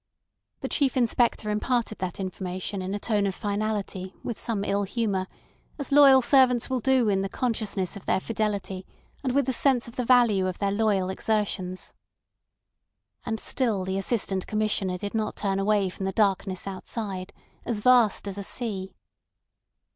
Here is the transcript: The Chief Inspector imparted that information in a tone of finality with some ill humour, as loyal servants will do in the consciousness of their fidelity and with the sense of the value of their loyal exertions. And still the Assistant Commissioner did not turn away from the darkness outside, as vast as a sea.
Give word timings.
The 0.61 0.67
Chief 0.67 0.97
Inspector 0.97 1.47
imparted 1.47 1.99
that 1.99 2.19
information 2.19 2.81
in 2.81 2.95
a 2.95 2.99
tone 2.99 3.27
of 3.27 3.35
finality 3.35 4.15
with 4.23 4.39
some 4.39 4.63
ill 4.63 4.81
humour, 4.81 5.27
as 5.77 5.91
loyal 5.91 6.23
servants 6.23 6.71
will 6.71 6.79
do 6.79 7.07
in 7.07 7.21
the 7.21 7.29
consciousness 7.29 7.95
of 7.95 8.07
their 8.07 8.19
fidelity 8.19 8.83
and 9.23 9.33
with 9.35 9.45
the 9.45 9.53
sense 9.53 9.87
of 9.87 9.97
the 9.97 10.03
value 10.03 10.47
of 10.47 10.57
their 10.57 10.71
loyal 10.71 11.11
exertions. 11.11 11.93
And 13.27 13.39
still 13.39 13.85
the 13.85 13.99
Assistant 13.99 14.47
Commissioner 14.47 14.97
did 14.97 15.13
not 15.13 15.35
turn 15.35 15.59
away 15.59 15.87
from 15.89 16.07
the 16.07 16.11
darkness 16.11 16.65
outside, 16.65 17.31
as 17.63 17.81
vast 17.81 18.27
as 18.27 18.39
a 18.39 18.43
sea. 18.43 18.95